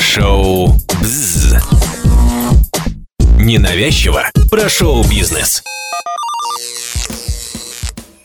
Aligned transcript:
Шоу 0.00 0.68
«Бзз». 1.00 1.54
Ненавязчиво 3.38 4.24
про 4.50 4.68
шоу-бизнес. 4.68 5.62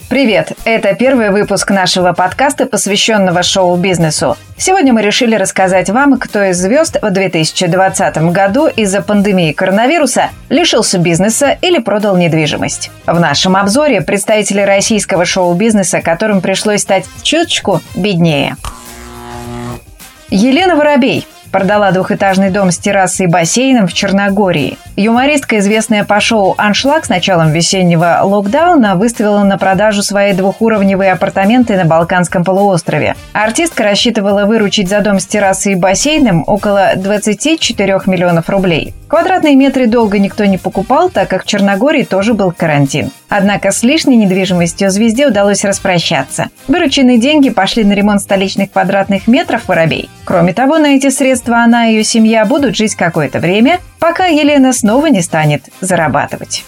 Привет! 0.10 0.54
Это 0.64 0.94
первый 0.94 1.32
выпуск 1.32 1.72
нашего 1.72 2.14
подкаста, 2.14 2.68
посвященного 2.68 3.42
шоу-бизнесу. 3.44 4.38
Сегодня 4.58 4.94
мы 4.94 5.02
решили 5.02 5.36
рассказать 5.36 5.90
вам, 5.90 6.20
кто 6.20 6.44
из 6.44 6.58
звезд 6.58 6.98
в 7.02 7.10
2020 7.12 8.18
году 8.32 8.68
из-за 8.68 9.02
пандемии 9.02 9.52
коронавируса 9.54 10.30
лишился 10.50 11.00
бизнеса 11.00 11.58
или 11.62 11.80
продал 11.80 12.16
недвижимость. 12.16 12.92
В 13.08 13.20
нашем 13.20 13.56
обзоре 13.56 14.02
представители 14.02 14.62
российского 14.62 15.26
шоу-бизнеса, 15.26 16.02
которым 16.02 16.42
пришлось 16.42 16.82
стать 16.82 17.06
чуточку 17.24 17.82
беднее. 17.96 18.56
Елена 20.30 20.76
Воробей– 20.76 21.28
продала 21.56 21.92
двухэтажный 21.92 22.50
дом 22.50 22.70
с 22.70 22.78
террасой 22.78 23.28
и 23.28 23.30
бассейном 23.30 23.88
в 23.88 23.94
Черногории. 23.94 24.78
Юмористка, 24.98 25.60
известная 25.60 26.04
по 26.04 26.20
шоу 26.20 26.54
«Аншлаг» 26.58 27.06
с 27.06 27.10
началом 27.10 27.54
весеннего 27.54 28.20
локдауна, 28.24 28.96
выставила 28.96 29.42
на 29.42 29.58
продажу 29.58 30.04
свои 30.04 30.34
двухуровневые 30.34 31.14
апартаменты 31.14 31.78
на 31.78 31.86
Балканском 31.86 32.44
полуострове. 32.44 33.16
Артистка 33.32 33.84
рассчитывала 33.84 34.44
выручить 34.44 34.90
за 34.90 35.00
дом 35.00 35.22
с 35.22 35.26
террасой 35.26 35.74
и 35.74 35.76
бассейном 35.76 36.44
около 36.46 36.92
24 36.98 38.02
миллионов 38.06 38.50
рублей. 38.50 38.94
Квадратные 39.08 39.56
метры 39.56 39.88
долго 39.88 40.20
никто 40.20 40.44
не 40.44 40.58
покупал, 40.58 41.10
так 41.10 41.30
как 41.30 41.44
в 41.44 41.48
Черногории 41.48 42.04
тоже 42.04 42.34
был 42.34 42.52
карантин. 42.52 43.12
Однако 43.38 43.72
с 43.72 43.84
лишней 43.84 44.16
недвижимостью 44.16 44.90
звезде 44.90 45.28
удалось 45.28 45.66
распрощаться. 45.66 46.48
Вырученные 46.70 47.18
деньги 47.18 47.50
пошли 47.50 47.84
на 47.84 47.92
ремонт 47.92 48.22
столичных 48.22 48.72
квадратных 48.72 49.28
метров 49.28 49.68
Воробей. 49.68 50.10
Кроме 50.24 50.54
того, 50.54 50.78
на 50.78 50.96
эти 50.96 51.10
средства 51.10 51.58
она 51.58 51.88
и 51.88 51.96
ее 51.96 52.06
семья 52.06 52.46
будут 52.46 52.78
жить 52.78 52.96
какое-то 52.96 53.40
время, 53.40 53.82
пока 54.00 54.28
Елена 54.28 54.72
снова 54.72 55.08
не 55.08 55.22
станет 55.22 55.66
зарабатывать. 55.82 56.64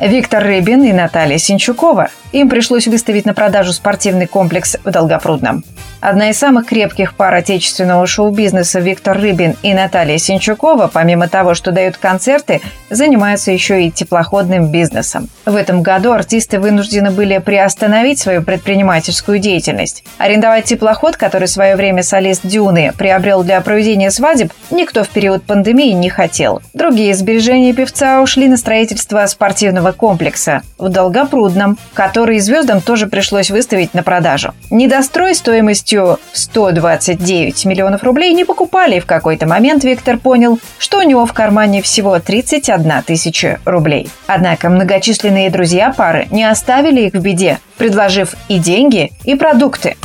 Виктор 0.00 0.42
Рыбин 0.42 0.82
и 0.82 0.92
Наталья 0.92 1.36
Синчукова. 1.36 2.08
Им 2.32 2.48
пришлось 2.48 2.86
выставить 2.86 3.26
на 3.26 3.34
продажу 3.34 3.74
спортивный 3.74 4.26
комплекс 4.26 4.78
в 4.82 4.90
Долгопрудном. 4.90 5.62
Одна 6.02 6.30
из 6.30 6.38
самых 6.38 6.66
крепких 6.66 7.14
пар 7.14 7.32
отечественного 7.32 8.08
шоу-бизнеса 8.08 8.80
Виктор 8.80 9.16
Рыбин 9.16 9.54
и 9.62 9.72
Наталья 9.72 10.18
Синчукова, 10.18 10.90
помимо 10.92 11.28
того, 11.28 11.54
что 11.54 11.70
дают 11.70 11.96
концерты, 11.96 12.60
занимаются 12.90 13.52
еще 13.52 13.84
и 13.84 13.90
теплоходным 13.92 14.72
бизнесом. 14.72 15.28
В 15.46 15.54
этом 15.54 15.82
году 15.82 16.10
артисты 16.10 16.58
вынуждены 16.58 17.12
были 17.12 17.38
приостановить 17.38 18.18
свою 18.18 18.42
предпринимательскую 18.42 19.38
деятельность. 19.38 20.02
Арендовать 20.18 20.64
теплоход, 20.64 21.16
который 21.16 21.46
в 21.46 21.50
свое 21.52 21.76
время 21.76 22.02
солист 22.02 22.40
Дюны 22.44 22.92
приобрел 22.98 23.44
для 23.44 23.60
проведения 23.60 24.10
свадеб, 24.10 24.52
никто 24.72 25.04
в 25.04 25.08
период 25.08 25.44
пандемии 25.44 25.92
не 25.92 26.10
хотел. 26.10 26.62
Другие 26.74 27.14
сбережения 27.14 27.72
певца 27.72 28.20
ушли 28.22 28.48
на 28.48 28.56
строительство 28.56 29.24
спортивного 29.26 29.92
комплекса 29.92 30.62
в 30.78 30.88
Долгопрудном, 30.88 31.78
который 31.94 32.40
звездам 32.40 32.80
тоже 32.80 33.06
пришлось 33.06 33.52
выставить 33.52 33.94
на 33.94 34.02
продажу. 34.02 34.52
Недострой 34.68 35.36
стоимостью 35.36 35.91
стоимостью 35.92 36.18
129 36.32 37.64
миллионов 37.66 38.02
рублей 38.02 38.32
не 38.32 38.44
покупали, 38.44 38.96
и 38.96 39.00
в 39.00 39.06
какой-то 39.06 39.46
момент 39.46 39.84
Виктор 39.84 40.18
понял, 40.18 40.58
что 40.78 40.98
у 40.98 41.02
него 41.02 41.26
в 41.26 41.32
кармане 41.32 41.82
всего 41.82 42.18
31 42.18 43.02
тысяча 43.06 43.60
рублей. 43.64 44.08
Однако 44.26 44.68
многочисленные 44.70 45.50
друзья 45.50 45.92
пары 45.96 46.26
не 46.30 46.44
оставили 46.44 47.02
их 47.02 47.12
в 47.12 47.20
беде, 47.20 47.58
предложив 47.76 48.34
и 48.48 48.58
деньги, 48.58 49.12
и 49.24 49.34
продукты. 49.34 49.96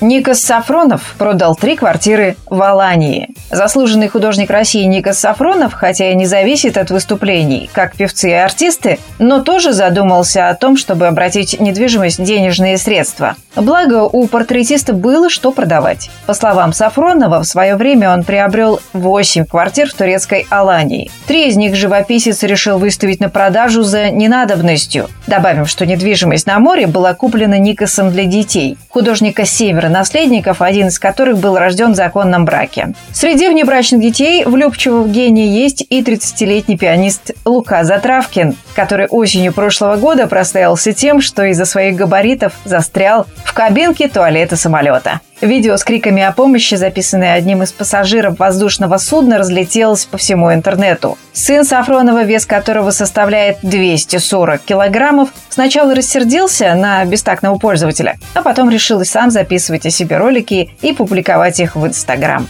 Никос 0.00 0.40
Сафронов 0.40 1.14
продал 1.18 1.54
три 1.54 1.76
квартиры 1.76 2.36
в 2.48 2.62
Алании. 2.62 3.34
Заслуженный 3.50 4.08
художник 4.08 4.48
России 4.48 4.84
Никос 4.84 5.18
Сафронов, 5.18 5.74
хотя 5.74 6.10
и 6.10 6.14
не 6.14 6.24
зависит 6.24 6.78
от 6.78 6.90
выступлений, 6.90 7.68
как 7.74 7.96
певцы 7.96 8.30
и 8.30 8.32
артисты, 8.32 8.98
но 9.18 9.42
тоже 9.42 9.74
задумался 9.74 10.48
о 10.48 10.54
том, 10.54 10.78
чтобы 10.78 11.06
обратить 11.06 11.60
недвижимость 11.60 12.18
в 12.18 12.24
денежные 12.24 12.78
средства. 12.78 13.36
Благо, 13.56 14.04
у 14.04 14.26
портретиста 14.26 14.94
было 14.94 15.28
что 15.28 15.52
продавать. 15.52 16.10
По 16.24 16.32
словам 16.32 16.72
Сафронова, 16.72 17.40
в 17.40 17.44
свое 17.44 17.76
время 17.76 18.10
он 18.14 18.24
приобрел 18.24 18.80
8 18.94 19.44
квартир 19.44 19.90
в 19.90 19.94
турецкой 19.94 20.46
Алании. 20.48 21.10
Три 21.26 21.48
из 21.48 21.56
них 21.56 21.74
живописец 21.74 22.42
решил 22.42 22.78
выставить 22.78 23.20
на 23.20 23.28
продажу 23.28 23.82
за 23.82 24.10
ненадобностью. 24.10 25.08
Добавим, 25.26 25.66
что 25.66 25.84
недвижимость 25.84 26.46
на 26.46 26.58
море 26.58 26.86
была 26.86 27.12
куплена 27.12 27.58
Никосом 27.58 28.10
для 28.10 28.24
детей. 28.24 28.78
Художника 28.88 29.44
Севера 29.44 29.89
наследников, 29.90 30.62
один 30.62 30.88
из 30.88 30.98
которых 30.98 31.38
был 31.38 31.56
рожден 31.56 31.92
в 31.92 31.96
законном 31.96 32.44
браке. 32.44 32.94
Среди 33.12 33.48
внебрачных 33.48 34.00
детей 34.00 34.44
влюбчивого 34.44 35.06
гения 35.08 35.46
есть 35.46 35.84
и 35.88 36.02
30-летний 36.02 36.76
пианист 36.76 37.32
Лука 37.44 37.84
Затравкин, 37.84 38.56
который 38.74 39.06
осенью 39.06 39.52
прошлого 39.52 39.96
года 39.96 40.26
прославился 40.26 40.92
тем, 40.92 41.20
что 41.20 41.44
из-за 41.44 41.64
своих 41.64 41.96
габаритов 41.96 42.52
застрял 42.64 43.26
в 43.44 43.52
кабинке 43.52 44.08
туалета 44.08 44.56
самолета. 44.56 45.20
Видео 45.40 45.78
с 45.78 45.84
криками 45.84 46.22
о 46.22 46.32
помощи, 46.32 46.74
записанное 46.74 47.32
одним 47.32 47.62
из 47.62 47.72
пассажиров 47.72 48.38
воздушного 48.38 48.98
судна, 48.98 49.38
разлетелось 49.38 50.04
по 50.04 50.18
всему 50.18 50.52
интернету. 50.52 51.16
Сын 51.32 51.64
Сафронова, 51.64 52.24
вес 52.24 52.44
которого 52.44 52.90
составляет 52.90 53.58
240 53.62 54.60
килограммов, 54.60 55.30
сначала 55.48 55.94
рассердился 55.94 56.74
на 56.74 57.02
бестактного 57.06 57.56
пользователя, 57.58 58.18
а 58.34 58.42
потом 58.42 58.68
решил 58.68 59.00
и 59.00 59.06
сам 59.06 59.30
записывать 59.30 59.86
о 59.86 59.90
себе 59.90 60.18
ролики 60.18 60.72
и 60.82 60.92
публиковать 60.92 61.58
их 61.58 61.74
в 61.74 61.86
Инстаграм. 61.86 62.46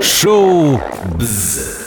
Шоу 0.00 0.80
«Бзз». 1.14 1.80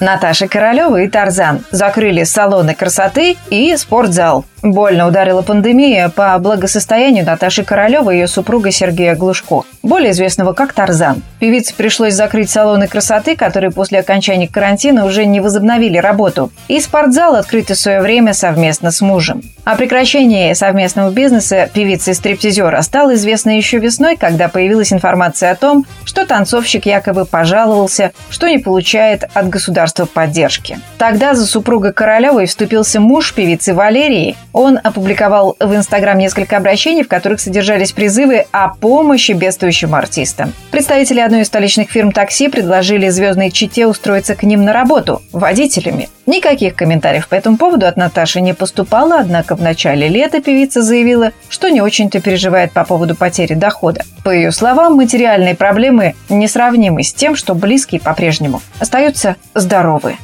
Наташа 0.00 0.48
Королева 0.48 1.00
и 1.00 1.08
Тарзан 1.08 1.64
закрыли 1.70 2.24
салоны 2.24 2.74
красоты 2.74 3.36
и 3.50 3.76
спортзал. 3.76 4.44
Больно 4.62 5.08
ударила 5.08 5.42
пандемия 5.42 6.08
по 6.08 6.38
благосостоянию 6.38 7.24
Наташи 7.24 7.64
Королевой 7.64 8.14
и 8.14 8.18
ее 8.20 8.28
супруга 8.28 8.70
Сергея 8.70 9.16
Глушко, 9.16 9.62
более 9.82 10.12
известного 10.12 10.52
как 10.52 10.72
Тарзан. 10.72 11.22
Певице 11.40 11.74
пришлось 11.74 12.14
закрыть 12.14 12.48
салоны 12.48 12.86
красоты, 12.86 13.34
которые 13.34 13.72
после 13.72 13.98
окончания 13.98 14.46
карантина 14.46 15.04
уже 15.04 15.24
не 15.24 15.40
возобновили 15.40 15.98
работу. 15.98 16.52
И 16.68 16.80
спортзал 16.80 17.34
открыт 17.34 17.70
в 17.70 17.74
свое 17.74 18.00
время 18.00 18.34
совместно 18.34 18.92
с 18.92 19.00
мужем. 19.00 19.42
О 19.64 19.76
прекращении 19.76 20.52
совместного 20.54 21.10
бизнеса 21.10 21.68
певицы 21.72 22.12
и 22.12 22.14
стриптизера 22.14 22.82
стало 22.82 23.14
известно 23.14 23.56
еще 23.56 23.78
весной, 23.78 24.16
когда 24.16 24.48
появилась 24.48 24.92
информация 24.92 25.52
о 25.52 25.56
том, 25.56 25.86
что 26.04 26.26
танцовщик 26.26 26.86
якобы 26.86 27.24
пожаловался, 27.24 28.12
что 28.30 28.48
не 28.48 28.58
получает 28.58 29.24
от 29.34 29.48
государства 29.48 30.04
поддержки. 30.04 30.78
Тогда 30.98 31.34
за 31.34 31.46
супруга 31.46 31.92
Королевой 31.92 32.46
вступился 32.46 33.00
муж 33.00 33.34
певицы 33.34 33.72
Валерии, 33.72 34.36
он 34.52 34.78
опубликовал 34.82 35.56
в 35.58 35.74
Инстаграм 35.74 36.16
несколько 36.18 36.56
обращений, 36.56 37.02
в 37.02 37.08
которых 37.08 37.40
содержались 37.40 37.92
призывы 37.92 38.46
о 38.52 38.68
помощи 38.68 39.32
бедствующим 39.32 39.94
артистам. 39.94 40.52
Представители 40.70 41.20
одной 41.20 41.42
из 41.42 41.46
столичных 41.46 41.90
фирм 41.90 42.12
такси 42.12 42.48
предложили 42.48 43.08
звездной 43.08 43.50
чите 43.50 43.86
устроиться 43.86 44.34
к 44.34 44.42
ним 44.42 44.64
на 44.64 44.72
работу 44.72 45.22
водителями. 45.32 46.08
Никаких 46.26 46.76
комментариев 46.76 47.28
по 47.28 47.34
этому 47.34 47.56
поводу 47.56 47.86
от 47.86 47.96
Наташи 47.96 48.40
не 48.40 48.54
поступало, 48.54 49.18
однако 49.18 49.56
в 49.56 49.62
начале 49.62 50.08
лета 50.08 50.40
певица 50.40 50.82
заявила, 50.82 51.32
что 51.48 51.68
не 51.68 51.80
очень-то 51.80 52.20
переживает 52.20 52.72
по 52.72 52.84
поводу 52.84 53.16
потери 53.16 53.54
дохода. 53.54 54.04
По 54.22 54.30
ее 54.30 54.52
словам, 54.52 54.94
материальные 54.94 55.56
проблемы 55.56 56.14
несравнимы 56.28 57.02
с 57.02 57.12
тем, 57.12 57.34
что 57.34 57.54
близкие 57.54 58.00
по-прежнему 58.00 58.62
остаются 58.78 59.36
здоровы. 59.54 60.16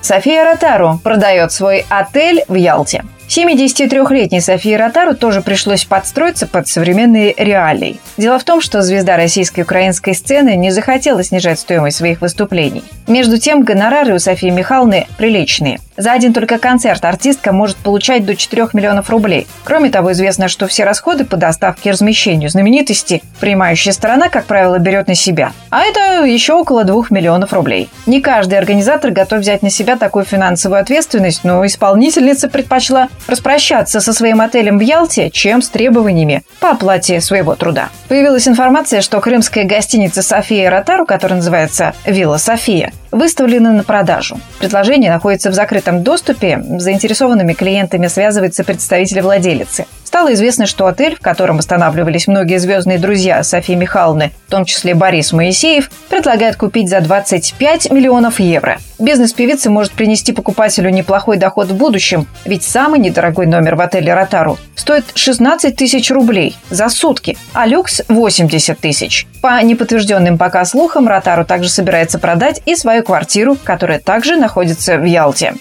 София 0.00 0.44
Ротару 0.44 1.00
продает 1.02 1.52
свой 1.52 1.84
отель 1.88 2.44
в 2.48 2.54
Ялте. 2.54 3.04
73-летней 3.28 4.40
Софии 4.40 4.72
Ротару 4.74 5.14
тоже 5.14 5.42
пришлось 5.42 5.84
подстроиться 5.84 6.46
под 6.46 6.66
современные 6.66 7.34
реалии. 7.36 8.00
Дело 8.16 8.38
в 8.38 8.44
том, 8.44 8.62
что 8.62 8.80
звезда 8.80 9.16
российской 9.16 9.60
украинской 9.60 10.14
сцены 10.14 10.56
не 10.56 10.70
захотела 10.70 11.22
снижать 11.22 11.60
стоимость 11.60 11.98
своих 11.98 12.22
выступлений. 12.22 12.84
Между 13.06 13.38
тем, 13.38 13.62
гонорары 13.62 14.14
у 14.14 14.18
Софии 14.18 14.48
Михайловны 14.48 15.06
приличные. 15.18 15.78
За 15.98 16.12
один 16.12 16.32
только 16.32 16.58
концерт 16.58 17.04
артистка 17.04 17.52
может 17.52 17.76
получать 17.76 18.24
до 18.24 18.36
4 18.36 18.68
миллионов 18.72 19.10
рублей. 19.10 19.48
Кроме 19.64 19.90
того, 19.90 20.12
известно, 20.12 20.46
что 20.46 20.68
все 20.68 20.84
расходы 20.84 21.24
по 21.24 21.36
доставке 21.36 21.88
и 21.88 21.92
размещению 21.92 22.50
знаменитости 22.50 23.20
принимающая 23.40 23.92
сторона, 23.92 24.28
как 24.28 24.44
правило, 24.44 24.78
берет 24.78 25.08
на 25.08 25.14
себя. 25.14 25.52
А 25.70 25.82
это 25.82 26.24
еще 26.24 26.54
около 26.54 26.84
2 26.84 27.06
миллионов 27.10 27.52
рублей. 27.52 27.88
Не 28.06 28.20
каждый 28.20 28.58
организатор 28.58 29.10
готов 29.10 29.40
взять 29.40 29.62
на 29.62 29.70
себя 29.70 29.96
такую 29.96 30.24
финансовую 30.24 30.80
ответственность, 30.80 31.44
но 31.44 31.64
исполнительница 31.66 32.48
предпочла 32.48 33.08
распрощаться 33.26 34.00
со 34.00 34.12
своим 34.12 34.40
отелем 34.40 34.78
в 34.78 34.82
Ялте, 34.82 35.30
чем 35.30 35.62
с 35.62 35.68
требованиями 35.68 36.42
по 36.60 36.70
оплате 36.70 37.20
своего 37.20 37.54
труда. 37.54 37.88
Появилась 38.08 38.48
информация, 38.48 39.00
что 39.00 39.20
крымская 39.20 39.64
гостиница 39.64 40.22
«София 40.22 40.70
Ротару», 40.70 41.06
которая 41.06 41.38
называется 41.38 41.94
«Вилла 42.04 42.36
София», 42.36 42.92
выставлена 43.10 43.72
на 43.72 43.84
продажу. 43.84 44.38
Предложение 44.58 45.10
находится 45.10 45.50
в 45.50 45.54
закрытом 45.54 45.87
доступе. 45.92 46.62
С 46.78 46.82
заинтересованными 46.82 47.52
клиентами 47.52 48.06
связывается 48.06 48.64
представитель 48.64 49.20
владелицы. 49.20 49.86
стало 50.04 50.32
известно, 50.32 50.66
что 50.66 50.86
отель, 50.86 51.16
в 51.16 51.20
котором 51.20 51.58
останавливались 51.58 52.28
многие 52.28 52.58
звездные 52.58 52.98
друзья 52.98 53.42
Софии 53.42 53.74
Михайловны, 53.74 54.32
в 54.46 54.50
том 54.50 54.64
числе 54.64 54.94
Борис 54.94 55.32
Моисеев, 55.32 55.90
предлагает 56.08 56.56
купить 56.56 56.88
за 56.88 57.00
25 57.00 57.90
миллионов 57.92 58.40
евро. 58.40 58.78
Бизнес 58.98 59.32
певицы 59.32 59.70
может 59.70 59.92
принести 59.92 60.32
покупателю 60.32 60.90
неплохой 60.90 61.36
доход 61.36 61.68
в 61.68 61.76
будущем, 61.76 62.26
ведь 62.44 62.64
самый 62.64 62.98
недорогой 62.98 63.46
номер 63.46 63.76
в 63.76 63.80
отеле 63.80 64.12
«Ротару» 64.12 64.58
стоит 64.74 65.04
16 65.14 65.76
тысяч 65.76 66.10
рублей 66.10 66.56
за 66.70 66.88
сутки, 66.88 67.38
а 67.52 67.66
люкс– 67.66 68.02
80 68.08 68.78
тысяч. 68.78 69.26
По 69.40 69.62
неподтвержденным 69.62 70.36
пока 70.36 70.64
слухам, 70.64 71.06
«Ротару» 71.06 71.44
также 71.44 71.68
собирается 71.68 72.18
продать 72.18 72.60
и 72.66 72.74
свою 72.74 73.04
квартиру, 73.04 73.56
которая 73.62 74.00
также 74.00 74.36
находится 74.36 74.96
в 74.96 75.04
Ялте. 75.04 75.54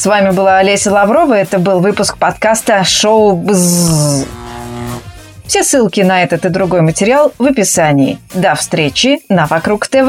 С 0.00 0.06
вами 0.06 0.30
была 0.30 0.56
Олеся 0.56 0.90
Лаврова. 0.90 1.34
Это 1.34 1.58
был 1.58 1.80
выпуск 1.80 2.16
подкаста 2.16 2.84
«Шоу 2.84 3.36
Бзз». 3.36 4.24
Все 5.44 5.62
ссылки 5.62 6.00
на 6.00 6.22
этот 6.22 6.46
и 6.46 6.48
другой 6.48 6.80
материал 6.80 7.34
в 7.36 7.44
описании. 7.44 8.18
До 8.32 8.54
встречи 8.54 9.20
на 9.28 9.44
«Вокруг 9.44 9.86
ТВ». 9.88 10.08